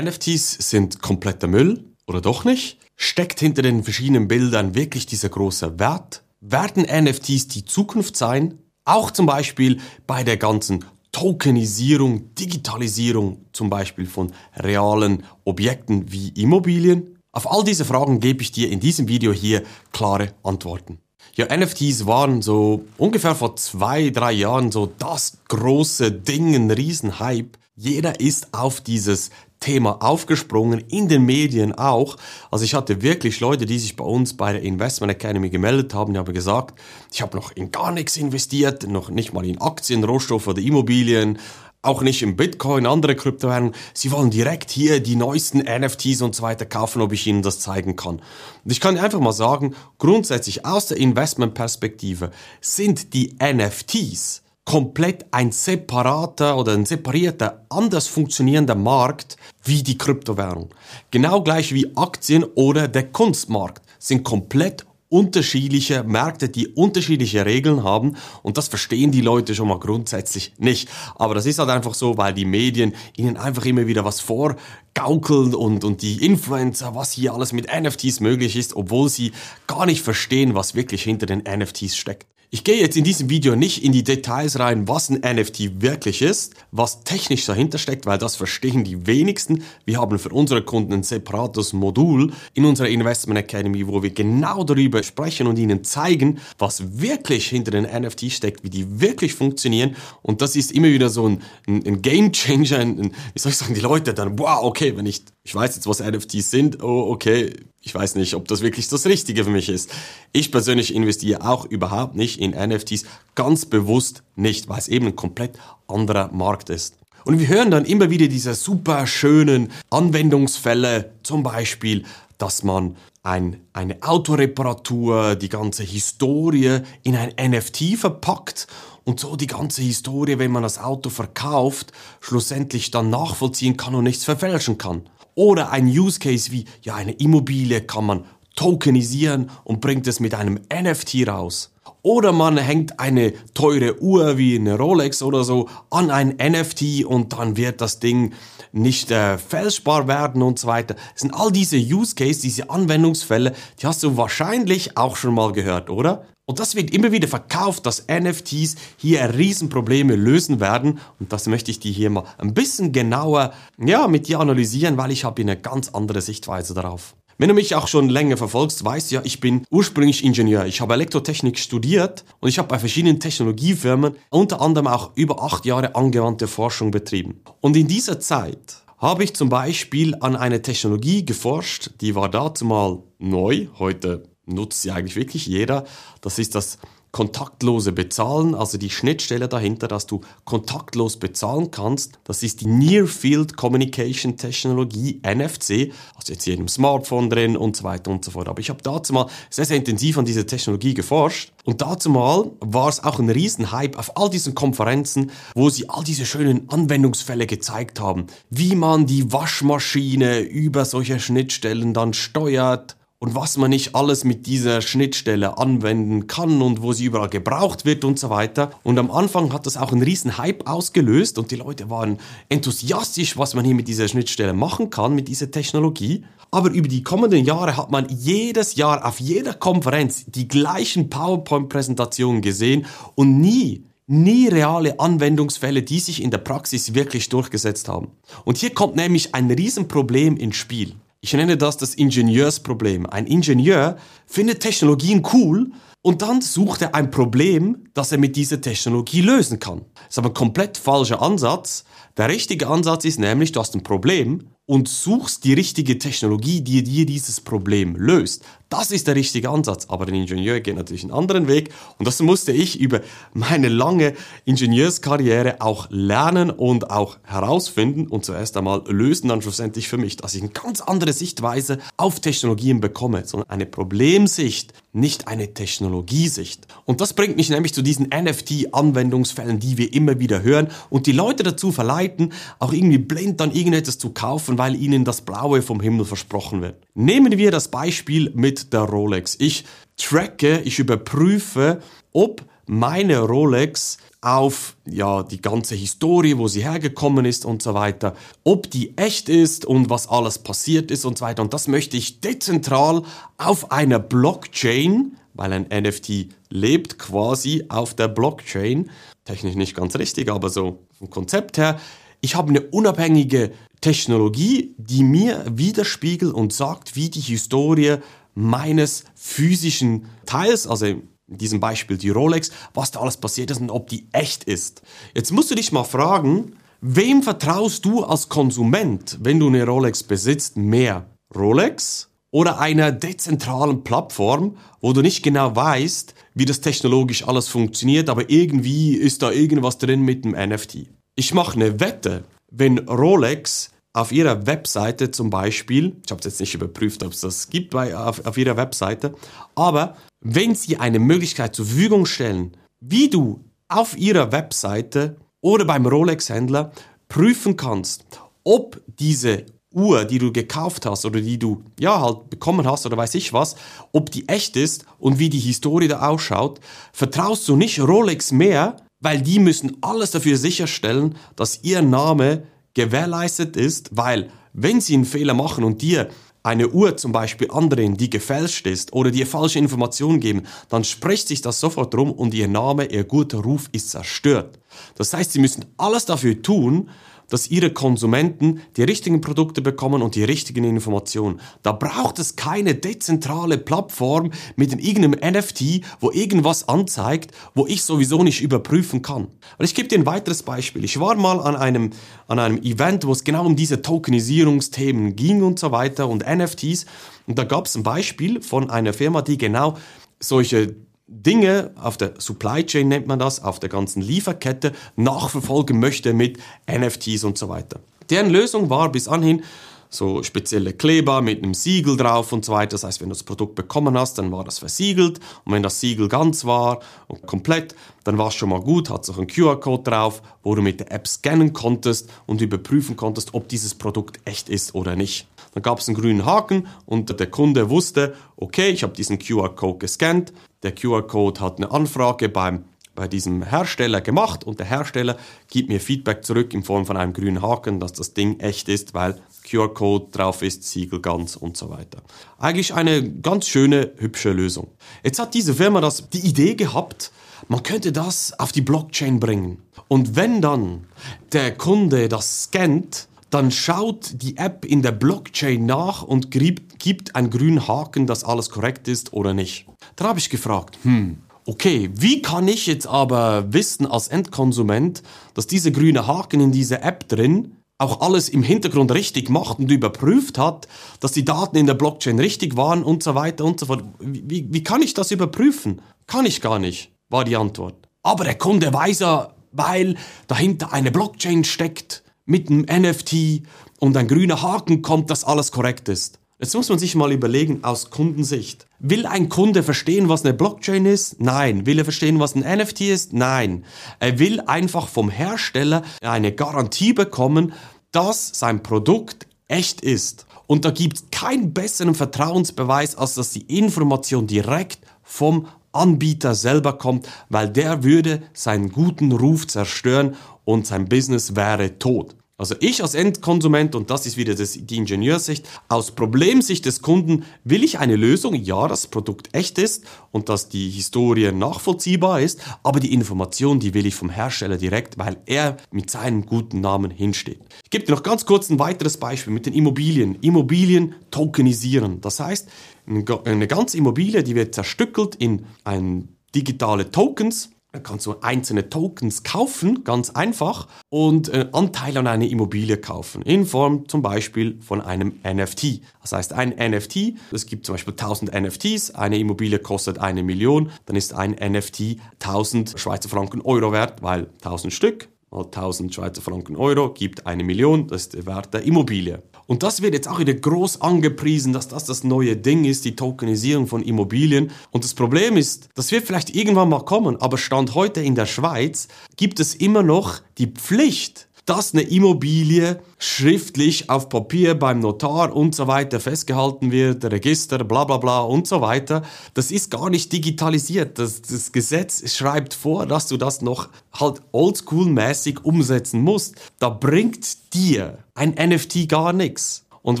[0.00, 2.78] NFTs sind kompletter Müll oder doch nicht?
[2.96, 6.22] Steckt hinter den verschiedenen Bildern wirklich dieser große Wert?
[6.40, 8.58] Werden NFTs die Zukunft sein?
[8.84, 17.18] Auch zum Beispiel bei der ganzen Tokenisierung, Digitalisierung zum Beispiel von realen Objekten wie Immobilien?
[17.32, 20.98] Auf all diese Fragen gebe ich dir in diesem Video hier klare Antworten.
[21.34, 27.58] Ja, NFTs waren so ungefähr vor zwei, drei Jahren so das große Ding, ein Riesenhype.
[27.78, 29.28] Jeder ist auf dieses
[29.60, 32.16] Thema aufgesprungen, in den Medien auch.
[32.50, 36.14] Also ich hatte wirklich Leute, die sich bei uns bei der Investment Academy gemeldet haben,
[36.14, 36.80] die haben gesagt,
[37.12, 41.38] ich habe noch in gar nichts investiert, noch nicht mal in Aktien, Rohstoffe oder Immobilien,
[41.82, 43.74] auch nicht in Bitcoin, andere Kryptowährungen.
[43.92, 47.60] Sie wollen direkt hier die neuesten NFTs und so weiter kaufen, ob ich ihnen das
[47.60, 48.22] zeigen kann.
[48.64, 52.30] Und ich kann einfach mal sagen, grundsätzlich aus der Investmentperspektive
[52.62, 60.74] sind die NFTs komplett ein separater oder ein separierter, anders funktionierender Markt wie die Kryptowährung.
[61.12, 68.16] Genau gleich wie Aktien oder der Kunstmarkt sind komplett unterschiedliche Märkte, die unterschiedliche Regeln haben
[68.42, 70.88] und das verstehen die Leute schon mal grundsätzlich nicht.
[71.14, 75.54] Aber das ist halt einfach so, weil die Medien ihnen einfach immer wieder was vorgaukeln
[75.54, 79.30] und, und die Influencer, was hier alles mit NFTs möglich ist, obwohl sie
[79.68, 82.26] gar nicht verstehen, was wirklich hinter den NFTs steckt.
[82.50, 86.22] Ich gehe jetzt in diesem Video nicht in die Details rein, was ein NFT wirklich
[86.22, 89.64] ist, was technisch dahinter steckt, weil das verstehen die wenigsten.
[89.84, 94.62] Wir haben für unsere Kunden ein separates Modul in unserer Investment Academy, wo wir genau
[94.62, 99.96] darüber sprechen und ihnen zeigen, was wirklich hinter den NFT steckt, wie die wirklich funktionieren.
[100.22, 103.74] Und das ist immer wieder so ein, ein, Game Changer, ein, wie soll ich sagen,
[103.74, 107.54] die Leute dann, wow, okay, wenn ich, ich weiß jetzt, was NFTs sind, oh, okay,
[107.80, 109.94] ich weiß nicht, ob das wirklich das Richtige für mich ist.
[110.32, 113.04] Ich persönlich investiere auch überhaupt nicht in NFTs,
[113.36, 116.96] ganz bewusst nicht, weil es eben ein komplett anderer Markt ist.
[117.24, 122.02] Und wir hören dann immer wieder diese super schönen Anwendungsfälle, zum Beispiel,
[122.38, 128.66] dass man ein, eine Autoreparatur, die ganze Historie in ein NFT verpackt
[129.04, 134.02] und so die ganze Historie, wenn man das Auto verkauft, schlussendlich dann nachvollziehen kann und
[134.02, 135.08] nichts verfälschen kann.
[135.38, 138.24] Oder ein Use Case wie, ja, eine Immobilie kann man
[138.56, 141.72] tokenisieren und bringt es mit einem NFT raus.
[142.02, 147.32] Oder man hängt eine teure Uhr wie eine Rolex oder so an ein NFT und
[147.32, 148.32] dann wird das Ding
[148.72, 150.94] nicht äh, fälschbar werden und so weiter.
[150.94, 155.52] Das sind all diese Use Case, diese Anwendungsfälle, die hast du wahrscheinlich auch schon mal
[155.52, 156.26] gehört, oder?
[156.48, 161.00] Und das wird immer wieder verkauft, dass NFTs hier Riesenprobleme lösen werden.
[161.18, 163.52] Und das möchte ich dir hier mal ein bisschen genauer,
[163.84, 167.16] ja, mit dir analysieren, weil ich habe eine ganz andere Sichtweise darauf.
[167.38, 170.64] Wenn du mich auch schon länger verfolgst, weißt ja, ich bin ursprünglich Ingenieur.
[170.64, 175.66] Ich habe Elektrotechnik studiert und ich habe bei verschiedenen Technologiefirmen unter anderem auch über acht
[175.66, 177.42] Jahre angewandte Forschung betrieben.
[177.60, 182.64] Und in dieser Zeit habe ich zum Beispiel an eine Technologie geforscht, die war dazu
[182.64, 185.84] mal neu, heute nutzt sie eigentlich wirklich jeder.
[186.22, 186.78] Das ist das
[187.16, 192.18] kontaktlose Bezahlen, also die Schnittstelle dahinter, dass du kontaktlos bezahlen kannst.
[192.24, 197.74] Das ist die Near Field Communication Technologie, NFC, also jetzt hier einem Smartphone drin und
[197.74, 198.48] so weiter und so fort.
[198.48, 202.50] Aber ich habe dazu mal sehr, sehr intensiv an dieser Technologie geforscht und dazu mal
[202.60, 207.46] war es auch ein Riesenhype auf all diesen Konferenzen, wo sie all diese schönen Anwendungsfälle
[207.46, 213.94] gezeigt haben, wie man die Waschmaschine über solche Schnittstellen dann steuert und was man nicht
[213.94, 218.70] alles mit dieser Schnittstelle anwenden kann und wo sie überall gebraucht wird und so weiter.
[218.82, 222.18] Und am Anfang hat das auch einen riesen Hype ausgelöst und die Leute waren
[222.48, 226.24] enthusiastisch, was man hier mit dieser Schnittstelle machen kann, mit dieser Technologie.
[226.50, 232.42] Aber über die kommenden Jahre hat man jedes Jahr auf jeder Konferenz die gleichen PowerPoint-Präsentationen
[232.42, 238.12] gesehen und nie nie reale Anwendungsfälle, die sich in der Praxis wirklich durchgesetzt haben.
[238.44, 240.94] Und hier kommt nämlich ein Riesenproblem ins Spiel.
[241.20, 243.06] Ich nenne das das Ingenieursproblem.
[243.06, 243.96] Ein Ingenieur
[244.26, 245.72] findet Technologien cool
[246.02, 249.84] und dann sucht er ein Problem, das er mit dieser Technologie lösen kann.
[249.94, 251.84] Das ist aber ein komplett falscher Ansatz.
[252.16, 256.84] Der richtige Ansatz ist nämlich, du hast ein Problem und suchst die richtige Technologie, die
[256.84, 258.44] dir dieses Problem löst.
[258.68, 259.86] Das ist der richtige Ansatz.
[259.88, 261.70] Aber ein Ingenieur geht natürlich einen anderen Weg.
[261.98, 263.00] Und das musste ich über
[263.32, 264.14] meine lange
[264.44, 270.34] Ingenieurskarriere auch lernen und auch herausfinden und zuerst einmal lösen dann schlussendlich für mich, dass
[270.34, 276.66] ich eine ganz andere Sichtweise auf Technologien bekomme, sondern eine Problemsicht, nicht eine Technologiesicht.
[276.86, 281.12] Und das bringt mich nämlich zu diesen NFT-Anwendungsfällen, die wir immer wieder hören und die
[281.12, 285.80] Leute dazu verleiten, auch irgendwie blind dann irgendetwas zu kaufen, weil ihnen das Blaue vom
[285.80, 286.76] Himmel versprochen wird.
[286.94, 289.36] Nehmen wir das Beispiel mit der Rolex.
[289.38, 289.64] Ich
[289.96, 291.80] tracke, ich überprüfe,
[292.12, 298.16] ob meine Rolex auf ja die ganze Historie, wo sie hergekommen ist und so weiter,
[298.42, 301.42] ob die echt ist und was alles passiert ist und so weiter.
[301.42, 303.02] Und das möchte ich dezentral
[303.38, 308.90] auf einer Blockchain, weil ein NFT lebt quasi auf der Blockchain,
[309.24, 311.78] technisch nicht ganz richtig, aber so vom Konzept her.
[312.20, 317.98] Ich habe eine unabhängige Technologie, die mir widerspiegelt und sagt, wie die Historie
[318.36, 323.70] meines physischen Teils, also in diesem Beispiel die Rolex, was da alles passiert ist und
[323.70, 324.82] ob die echt ist.
[325.14, 330.04] Jetzt musst du dich mal fragen, wem vertraust du als Konsument, wenn du eine Rolex
[330.04, 331.06] besitzt, mehr?
[331.34, 338.08] Rolex oder einer dezentralen Plattform, wo du nicht genau weißt, wie das technologisch alles funktioniert,
[338.08, 340.86] aber irgendwie ist da irgendwas drin mit dem NFT.
[341.16, 346.40] Ich mache eine Wette, wenn Rolex auf ihrer Webseite zum Beispiel, ich habe es jetzt
[346.40, 349.14] nicht überprüft, ob es das gibt bei, auf, auf ihrer Webseite,
[349.54, 355.86] aber wenn sie eine Möglichkeit zur Verfügung stellen, wie du auf ihrer Webseite oder beim
[355.86, 356.72] Rolex-Händler
[357.08, 358.04] prüfen kannst,
[358.44, 362.98] ob diese Uhr, die du gekauft hast oder die du ja halt bekommen hast oder
[362.98, 363.56] weiß ich was,
[363.92, 366.60] ob die echt ist und wie die Historie da ausschaut,
[366.92, 372.42] vertraust du nicht Rolex mehr, weil die müssen alles dafür sicherstellen, dass ihr Name
[372.76, 376.08] gewährleistet ist, weil wenn sie einen Fehler machen und dir
[376.42, 381.26] eine Uhr zum Beispiel andrehen, die gefälscht ist oder dir falsche Informationen geben, dann spricht
[381.26, 384.60] sich das sofort rum und ihr Name, ihr guter Ruf ist zerstört.
[384.94, 386.90] Das heißt, sie müssen alles dafür tun,
[387.28, 391.40] dass ihre Konsumenten die richtigen Produkte bekommen und die richtigen Informationen.
[391.62, 398.22] Da braucht es keine dezentrale Plattform mit irgendeinem NFT, wo irgendwas anzeigt, wo ich sowieso
[398.22, 399.28] nicht überprüfen kann.
[399.58, 400.84] Und ich gebe dir ein weiteres Beispiel.
[400.84, 401.90] Ich war mal an einem,
[402.28, 406.86] an einem Event, wo es genau um diese Tokenisierungsthemen ging und so weiter und NFTs.
[407.26, 409.76] Und da gab es ein Beispiel von einer Firma, die genau
[410.20, 410.76] solche
[411.08, 416.38] Dinge auf der Supply Chain nennt man das, auf der ganzen Lieferkette nachverfolgen möchte mit
[416.68, 417.78] NFTs und so weiter.
[418.10, 419.42] Deren Lösung war bis anhin
[419.88, 422.70] so spezielle Kleber mit einem Siegel drauf und so weiter.
[422.70, 425.78] Das heißt, wenn du das Produkt bekommen hast, dann war das versiegelt und wenn das
[425.78, 429.84] Siegel ganz war und komplett, dann war es schon mal gut, hat auch einen QR-Code
[429.88, 434.48] drauf, wo du mit der App scannen konntest und überprüfen konntest, ob dieses Produkt echt
[434.48, 435.28] ist oder nicht.
[435.56, 439.78] Dann gab es einen grünen Haken und der Kunde wusste, okay, ich habe diesen QR-Code
[439.78, 445.16] gescannt, der QR-Code hat eine Anfrage beim, bei diesem Hersteller gemacht und der Hersteller
[445.48, 448.92] gibt mir Feedback zurück in Form von einem grünen Haken, dass das Ding echt ist,
[448.92, 449.18] weil
[449.48, 452.02] QR-Code drauf ist, Siegel ganz und so weiter.
[452.38, 454.68] Eigentlich eine ganz schöne, hübsche Lösung.
[455.02, 457.12] Jetzt hat diese Firma das, die Idee gehabt,
[457.48, 459.62] man könnte das auf die Blockchain bringen.
[459.88, 460.84] Und wenn dann
[461.32, 467.30] der Kunde das scannt, dann schaut die App in der Blockchain nach und gibt, einen
[467.30, 469.66] grünen Haken, dass alles korrekt ist oder nicht.
[469.96, 475.02] Dann habe ich gefragt, hm, okay, wie kann ich jetzt aber wissen als Endkonsument,
[475.34, 479.70] dass dieser grüne Haken in dieser App drin auch alles im Hintergrund richtig macht und
[479.70, 480.66] überprüft hat,
[481.00, 483.84] dass die Daten in der Blockchain richtig waren und so weiter und so fort.
[484.00, 485.82] Wie, wie kann ich das überprüfen?
[486.06, 487.74] Kann ich gar nicht, war die Antwort.
[488.02, 489.96] Aber der Kunde weiß ja, weil
[490.26, 493.42] dahinter eine Blockchain steckt mit einem NFT
[493.80, 496.18] und ein grüner Haken kommt, dass alles korrekt ist.
[496.38, 498.66] Jetzt muss man sich mal überlegen aus Kundensicht.
[498.78, 501.18] Will ein Kunde verstehen, was eine Blockchain ist?
[501.18, 501.64] Nein.
[501.64, 503.14] Will er verstehen, was ein NFT ist?
[503.14, 503.64] Nein.
[504.00, 507.54] Er will einfach vom Hersteller eine Garantie bekommen,
[507.90, 510.26] dass sein Produkt echt ist.
[510.46, 516.74] Und da gibt es keinen besseren Vertrauensbeweis, als dass die Information direkt vom Anbieter selber
[516.74, 522.16] kommt, weil der würde seinen guten Ruf zerstören und sein Business wäre tot.
[522.38, 527.24] Also ich als Endkonsument, und das ist wieder das, die Ingenieursicht, aus Problemsicht des Kunden
[527.44, 532.42] will ich eine Lösung, ja, das Produkt echt ist und dass die Historie nachvollziehbar ist,
[532.62, 536.90] aber die Information, die will ich vom Hersteller direkt, weil er mit seinem guten Namen
[536.90, 537.40] hinsteht.
[537.64, 540.16] Ich gebe dir noch ganz kurz ein weiteres Beispiel mit den Immobilien.
[540.20, 542.02] Immobilien tokenisieren.
[542.02, 542.50] Das heißt,
[542.86, 549.22] eine ganze Immobilie, die wird zerstückelt in ein digitale Tokens dann kannst du einzelne Tokens
[549.22, 554.80] kaufen, ganz einfach, und äh, Anteil an einer Immobilie kaufen, in Form zum Beispiel von
[554.80, 555.82] einem NFT.
[556.00, 560.70] Das heißt, ein NFT, es gibt zum Beispiel 1000 NFTs, eine Immobilie kostet eine Million,
[560.86, 566.22] dann ist ein NFT 1000 Schweizer Franken Euro wert, weil 1000 Stück mal 1000 Schweizer
[566.22, 569.22] Franken Euro gibt eine Million, das ist der Wert der Immobilie.
[569.46, 572.96] Und das wird jetzt auch wieder groß angepriesen, dass das das neue Ding ist, die
[572.96, 574.50] Tokenisierung von Immobilien.
[574.70, 578.26] Und das Problem ist, das wird vielleicht irgendwann mal kommen, aber Stand heute in der
[578.26, 585.34] Schweiz gibt es immer noch die Pflicht, dass eine Immobilie schriftlich auf Papier beim Notar
[585.34, 589.02] und so weiter festgehalten wird, Register, bla bla bla und so weiter.
[589.34, 590.98] Das ist gar nicht digitalisiert.
[590.98, 596.34] Das, das Gesetz schreibt vor, dass du das noch halt oldschool-mäßig umsetzen musst.
[596.58, 599.65] Da bringt dir ein NFT gar nichts.
[599.86, 600.00] Und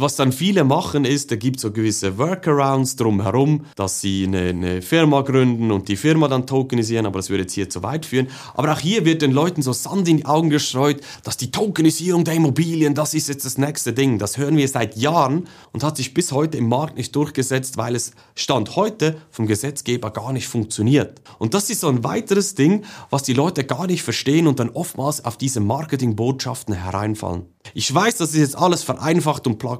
[0.00, 4.48] was dann viele machen ist, da gibt es so gewisse Workarounds drumherum, dass sie eine,
[4.48, 8.04] eine, Firma gründen und die Firma dann tokenisieren, aber das würde jetzt hier zu weit
[8.04, 8.26] führen.
[8.54, 12.24] Aber auch hier wird den Leuten so Sand in die Augen gestreut, dass die Tokenisierung
[12.24, 14.18] der Immobilien, das ist jetzt das nächste Ding.
[14.18, 17.94] Das hören wir seit Jahren und hat sich bis heute im Markt nicht durchgesetzt, weil
[17.94, 21.20] es Stand heute vom Gesetzgeber gar nicht funktioniert.
[21.38, 24.70] Und das ist so ein weiteres Ding, was die Leute gar nicht verstehen und dann
[24.70, 27.44] oftmals auf diese Marketingbotschaften hereinfallen.
[27.74, 29.75] Ich weiß, das ist jetzt alles vereinfacht und plakativ,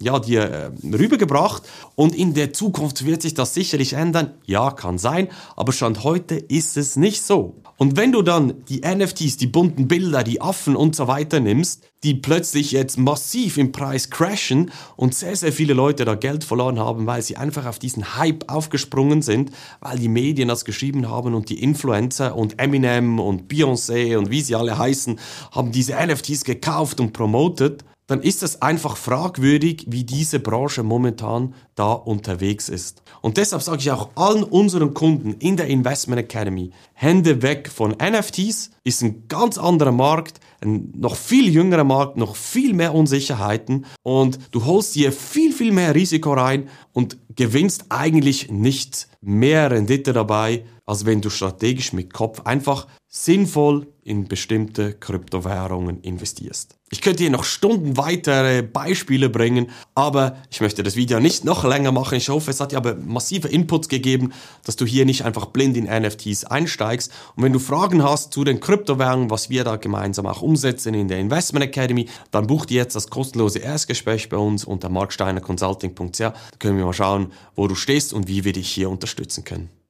[0.00, 1.62] ja, dir äh, rübergebracht
[1.94, 4.34] und in der Zukunft wird sich das sicherlich ändern.
[4.46, 7.56] Ja, kann sein, aber Stand heute ist es nicht so.
[7.76, 11.82] Und wenn du dann die NFTs, die bunten Bilder, die Affen und so weiter nimmst,
[12.04, 16.78] die plötzlich jetzt massiv im Preis crashen und sehr, sehr viele Leute da Geld verloren
[16.78, 21.34] haben, weil sie einfach auf diesen Hype aufgesprungen sind, weil die Medien das geschrieben haben
[21.34, 25.18] und die Influencer und Eminem und Beyoncé und wie sie alle heißen,
[25.52, 31.54] haben diese NFTs gekauft und promotet, dann ist es einfach fragwürdig, wie diese Branche momentan
[31.74, 33.02] da unterwegs ist.
[33.22, 37.92] Und deshalb sage ich auch allen unseren Kunden in der Investment Academy, Hände weg von
[37.92, 43.86] NFTs, ist ein ganz anderer Markt, ein noch viel jüngerer Markt, noch viel mehr Unsicherheiten
[44.02, 50.12] und du holst dir viel, viel mehr Risiko rein und gewinnst eigentlich nicht mehr Rendite
[50.12, 56.76] dabei, als wenn du strategisch mit Kopf einfach sinnvoll in bestimmte Kryptowährungen investierst.
[56.90, 61.64] Ich könnte hier noch Stunden weitere Beispiele bringen, aber ich möchte das Video nicht noch
[61.64, 62.16] länger machen.
[62.16, 64.32] Ich hoffe, es hat dir aber massive Inputs gegeben,
[64.64, 67.12] dass du hier nicht einfach blind in NFTs einsteigst.
[67.36, 71.08] Und wenn du Fragen hast zu den Kryptowährungen, was wir da gemeinsam auch umsetzen in
[71.08, 76.18] der Investment Academy, dann buch dir jetzt das kostenlose Erstgespräch bei uns unter marksteinerconsulting.ch.
[76.18, 79.81] Da können wir mal schauen, wo du stehst und wie wir dich hier unterstützen können.